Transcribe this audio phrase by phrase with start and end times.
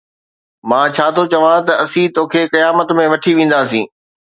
[0.69, 3.85] مان ڇا ٿو چوان ته ”اسين توکي قيامت ۾ وٺي وينداسين“.